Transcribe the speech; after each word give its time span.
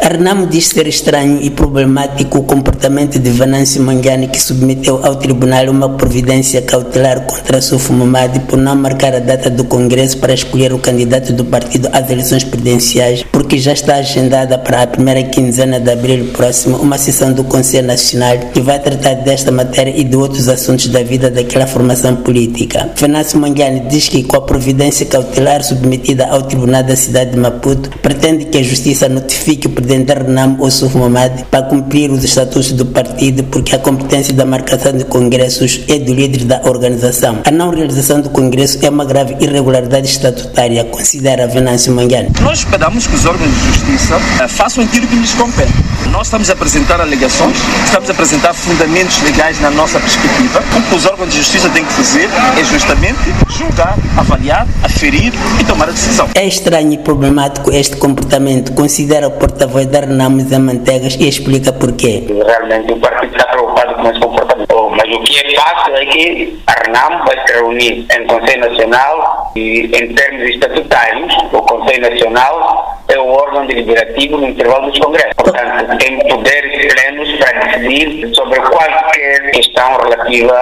Arnamo 0.00 0.46
diz 0.46 0.68
ser 0.68 0.86
estranho 0.86 1.38
e 1.42 1.50
problemático 1.50 2.38
o 2.38 2.42
comportamento 2.42 3.18
de 3.18 3.30
Venâncio 3.30 3.82
Mangani 3.82 4.28
que 4.28 4.40
submeteu 4.40 5.04
ao 5.04 5.16
tribunal 5.16 5.68
uma 5.68 5.88
providência 5.88 6.62
cautelar 6.62 7.22
contra 7.22 7.60
Sufo 7.60 7.92
Mamadi 7.92 8.40
por 8.40 8.56
não 8.56 8.76
marcar 8.76 9.14
a 9.14 9.18
data 9.18 9.50
do 9.50 9.64
Congresso 9.64 10.18
para 10.18 10.32
escolher 10.32 10.72
o 10.72 10.78
candidato 10.78 11.32
do 11.32 11.44
partido 11.44 11.88
às 11.92 12.10
eleições 12.10 12.44
presidenciais, 12.44 13.24
porque 13.32 13.58
já 13.58 13.72
está 13.72 13.96
agendada 13.96 14.56
para 14.56 14.82
a 14.82 14.86
primeira 14.86 15.22
quinzena 15.24 15.80
de 15.80 15.90
abril 15.90 16.26
próximo 16.32 16.76
uma 16.76 16.96
sessão 16.96 17.32
do 17.32 17.44
Conselho 17.44 17.86
Nacional 17.86 18.38
que 18.52 18.60
vai 18.60 18.78
tratar 18.78 19.14
desta 19.14 19.50
matéria 19.50 19.92
e 19.96 20.04
de 20.04 20.16
outros 20.16 20.48
assuntos 20.48 20.86
da 20.88 21.02
vida 21.02 21.30
daquela 21.30 21.66
formação 21.66 22.16
política. 22.16 22.90
Venâncio 22.96 23.38
Mangani 23.38 23.80
diz 23.88 24.08
que 24.08 24.22
com 24.22 24.36
a 24.36 24.42
providência 24.42 25.06
cautelar 25.06 25.62
submetida 25.64 26.26
ao 26.26 26.42
Tribunal 26.42 26.82
da 26.82 26.96
cidade 26.96 27.32
de 27.32 27.36
Maputo, 27.36 27.90
pretende 28.00 28.46
que 28.46 28.58
a 28.58 28.62
Justiça 28.62 29.08
notifique 29.08 29.66
o 29.66 29.70
presidente 29.88 30.12
Renam 30.12 30.56
Ossuf 30.60 30.96
Mamadi 30.98 31.44
para 31.44 31.62
cumprir 31.62 32.10
os 32.10 32.22
estatutos 32.22 32.72
do 32.72 32.84
partido, 32.84 33.42
porque 33.44 33.74
a 33.74 33.78
competência 33.78 34.34
da 34.34 34.44
marcação 34.44 34.92
de 34.92 35.04
congressos 35.04 35.80
é 35.88 35.98
do 35.98 36.12
líder 36.12 36.44
da 36.44 36.60
organização. 36.64 37.38
A 37.46 37.50
não 37.50 37.70
realização 37.70 38.20
do 38.20 38.28
congresso 38.28 38.78
é 38.82 38.90
uma 38.90 39.06
grave 39.06 39.36
irregularidade 39.40 40.06
estatutária, 40.06 40.84
considera 40.84 41.46
Venâncio 41.46 41.94
Mangani. 41.94 42.30
Nós 42.42 42.58
esperamos 42.58 43.06
que 43.06 43.14
os 43.14 43.24
órgãos 43.24 43.50
de 43.50 43.60
justiça 43.66 44.16
uh, 44.16 44.48
façam 44.48 44.84
aquilo 44.84 45.06
que 45.06 45.16
lhes 45.16 45.32
compete. 45.32 45.72
Nós 46.10 46.26
estamos 46.26 46.50
a 46.50 46.52
apresentar 46.52 47.00
alegações, 47.00 47.56
estamos 47.84 48.10
a 48.10 48.12
apresentar 48.12 48.52
fundamentos 48.52 49.22
legais 49.22 49.58
na 49.60 49.70
nossa 49.70 49.98
perspectiva. 49.98 50.62
O 50.76 50.82
que 50.82 50.94
os 50.94 51.06
órgãos 51.06 51.30
de 51.30 51.38
justiça 51.38 51.68
têm 51.70 51.84
que 51.84 51.92
fazer 51.92 52.28
é 52.58 52.64
justamente 52.64 53.18
julgar, 53.56 53.96
avaliar, 54.16 54.66
aferir 54.82 55.32
e 55.58 55.64
tomar 55.64 55.88
a 55.88 55.92
decisão. 55.92 56.28
É 56.34 56.46
estranho 56.46 56.92
e 56.92 56.98
problemático 56.98 57.70
este 57.72 57.96
comportamento, 57.96 58.72
considera 58.72 59.28
o 59.28 59.30
porta-voz 59.30 59.77
da 59.86 60.00
Renamo 60.00 60.40
Zé 60.40 60.58
Mantegas 60.58 61.14
e 61.14 61.28
explica 61.28 61.72
porquê. 61.72 62.24
Realmente 62.28 62.92
o 62.92 62.96
partido 62.98 63.36
está 63.36 63.46
preocupado 63.46 63.94
com 63.94 64.10
esse 64.10 64.20
comportamento, 64.20 64.90
mas 64.90 65.14
o 65.14 65.20
que 65.22 65.38
é 65.38 65.54
fácil 65.54 65.96
é 65.96 66.06
que 66.06 66.62
a 66.66 66.72
Renamo 66.84 67.24
vai 67.24 67.46
se 67.46 67.52
reunir 67.54 68.06
em 68.16 68.26
Conselho 68.26 68.60
Nacional 68.70 69.52
e 69.56 69.86
em 69.86 70.14
termos 70.14 70.48
estatutários, 70.50 71.34
o 71.52 71.62
Conselho 71.62 72.10
Nacional 72.10 72.98
é 73.08 73.18
o 73.18 73.26
órgão 73.26 73.66
deliberativo 73.66 74.36
no 74.36 74.48
intervalo 74.48 74.90
dos 74.90 74.98
congressos. 74.98 75.32
Portanto, 75.34 75.98
tem 75.98 76.18
poderes 76.28 76.94
plenos 76.94 77.30
para 77.38 77.60
decidir 77.60 78.34
sobre 78.34 78.60
qualquer 78.60 79.50
questão 79.52 79.96
relativa 79.96 80.54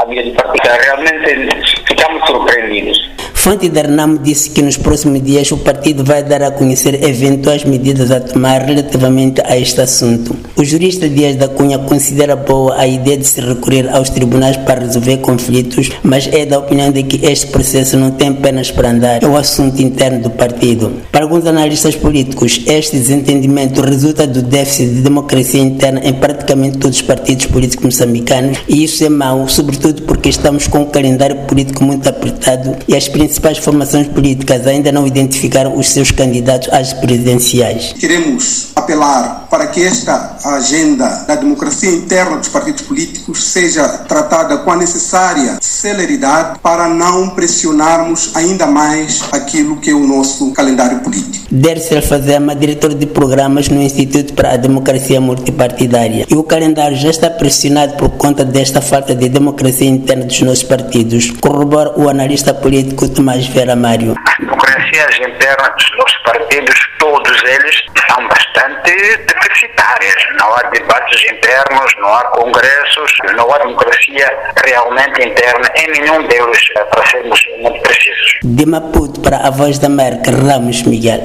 à 0.00 0.04
vida 0.06 0.22
do 0.24 0.32
partido. 0.32 0.68
Realmente 0.68 1.82
ficamos 1.86 2.26
surpreendidos. 2.26 3.10
Fonte 3.42 3.68
da 3.68 3.82
Renamo 3.82 4.18
disse 4.18 4.50
que 4.50 4.62
nos 4.62 4.76
próximos 4.76 5.20
dias 5.20 5.50
o 5.50 5.56
partido 5.56 6.04
vai 6.04 6.22
dar 6.22 6.42
a 6.42 6.52
conhecer 6.52 7.02
eventuais 7.02 7.64
medidas 7.64 8.12
a 8.12 8.20
tomar 8.20 8.62
relativamente 8.62 9.42
a 9.44 9.58
este 9.58 9.80
assunto. 9.80 10.36
O 10.54 10.62
jurista 10.62 11.08
Dias 11.08 11.34
da 11.34 11.48
Cunha 11.48 11.76
considera 11.80 12.36
boa 12.36 12.76
a 12.78 12.86
ideia 12.86 13.18
de 13.18 13.26
se 13.26 13.40
recorrer 13.40 13.88
aos 13.92 14.10
tribunais 14.10 14.56
para 14.58 14.82
resolver 14.82 15.16
conflitos, 15.16 15.90
mas 16.04 16.28
é 16.28 16.46
da 16.46 16.60
opinião 16.60 16.92
de 16.92 17.02
que 17.02 17.26
este 17.26 17.48
processo 17.48 17.96
não 17.96 18.12
tem 18.12 18.32
pernas 18.32 18.70
para 18.70 18.90
andar, 18.90 19.20
é 19.20 19.26
o 19.26 19.36
assunto 19.36 19.82
interno 19.82 20.22
do 20.22 20.30
partido. 20.30 20.92
Para 21.10 21.24
alguns 21.24 21.44
analistas 21.44 21.96
políticos, 21.96 22.60
este 22.64 22.96
desentendimento 22.96 23.80
resulta 23.80 24.24
do 24.24 24.40
déficit 24.40 24.88
de 24.90 25.00
democracia 25.00 25.60
interna 25.60 26.00
em 26.04 26.12
praticamente 26.12 26.78
todos 26.78 26.98
os 26.98 27.02
partidos 27.02 27.46
políticos 27.46 27.86
moçambicanos 27.86 28.58
e 28.68 28.84
isso 28.84 29.02
é 29.04 29.08
mau, 29.08 29.48
sobretudo 29.48 30.02
porque 30.02 30.28
estamos 30.28 30.68
com 30.68 30.82
um 30.82 30.86
calendário 30.86 31.38
político 31.48 31.82
muito 31.82 32.08
apertado 32.08 32.76
e 32.86 32.94
as 32.94 33.08
principais 33.32 33.56
formações 33.56 34.08
políticas 34.08 34.66
ainda 34.66 34.92
não 34.92 35.06
identificaram 35.06 35.78
os 35.78 35.88
seus 35.88 36.10
candidatos 36.10 36.68
às 36.70 36.92
presidenciais. 36.92 37.94
Queremos 37.98 38.68
apelar 38.76 39.46
para 39.48 39.68
que 39.68 39.82
esta 39.82 40.36
agenda 40.44 41.24
da 41.26 41.34
democracia 41.36 41.90
interna 41.90 42.36
dos 42.36 42.48
partidos 42.48 42.82
políticos 42.82 43.42
seja 43.42 43.88
tratada 43.88 44.58
com 44.58 44.70
a 44.70 44.76
necessária 44.76 45.56
celeridade 45.62 46.58
para 46.58 46.88
não 46.88 47.30
pressionarmos 47.30 48.32
ainda 48.34 48.66
mais 48.66 49.22
aquilo 49.32 49.78
que 49.78 49.90
é 49.90 49.94
o 49.94 50.06
nosso 50.06 50.50
calendário 50.50 51.00
político. 51.00 51.41
Dercel 51.54 52.00
Fazema, 52.00 52.54
diretor 52.54 52.94
de 52.94 53.06
programas 53.06 53.68
no 53.68 53.82
Instituto 53.82 54.32
para 54.32 54.54
a 54.54 54.56
Democracia 54.56 55.20
Multipartidária. 55.20 56.24
E 56.26 56.34
o 56.34 56.42
calendário 56.42 56.96
já 56.96 57.10
está 57.10 57.28
pressionado 57.28 57.92
por 57.98 58.08
conta 58.16 58.42
desta 58.42 58.80
falta 58.80 59.14
de 59.14 59.28
democracia 59.28 59.86
interna 59.86 60.24
dos 60.24 60.40
nossos 60.40 60.62
partidos, 60.62 61.30
corrobora 61.42 61.92
o 61.94 62.08
analista 62.08 62.54
político 62.54 63.06
Tomás 63.06 63.46
Vera 63.48 63.76
Mário. 63.76 64.14
As 64.26 64.38
democracias 64.38 65.18
internas 65.18 65.72
dos 65.76 65.98
nossos 65.98 66.18
partidos, 66.24 66.74
todos 66.98 67.42
eles, 67.42 67.82
são 68.08 68.26
bastante 68.28 68.92
deficitárias. 69.26 70.16
Não 70.38 70.54
há 70.54 70.62
debates 70.70 71.22
internos, 71.32 71.92
não 72.00 72.14
há 72.14 72.24
congressos, 72.28 73.12
não 73.36 73.52
há 73.52 73.58
democracia 73.58 74.32
realmente 74.64 75.28
interna 75.28 75.70
em 75.76 76.00
nenhum 76.00 76.26
deles, 76.28 76.62
para 76.90 77.06
sermos 77.10 77.40
muito 77.60 77.82
precisos. 77.82 78.38
De 78.42 78.64
Maputo 78.64 79.20
para 79.20 79.36
a 79.46 79.50
Voz 79.50 79.78
da 79.78 79.88
América, 79.88 80.30
Ramos 80.30 80.82
Miguel. 80.84 81.22